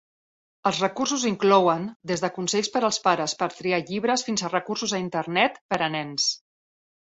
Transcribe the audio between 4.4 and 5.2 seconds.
a recursos a